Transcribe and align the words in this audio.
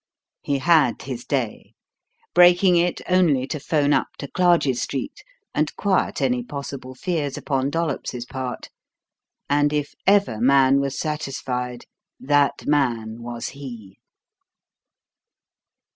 He 0.41 0.57
had 0.57 1.03
his 1.03 1.23
day 1.25 1.75
breaking 2.33 2.75
it 2.75 3.01
only 3.07 3.45
to 3.45 3.59
'phone 3.59 3.93
up 3.93 4.07
to 4.17 4.27
Clarges 4.27 4.81
Street 4.81 5.23
and 5.53 5.75
quiet 5.75 6.23
any 6.23 6.41
possible 6.41 6.95
fears 6.95 7.37
upon 7.37 7.69
Dollops's 7.69 8.25
part 8.25 8.69
and 9.47 9.71
if 9.71 9.93
ever 10.07 10.41
man 10.41 10.79
was 10.79 10.97
satisfied, 10.97 11.85
that 12.19 12.65
man 12.65 13.21
was 13.21 13.49
he. 13.49 13.99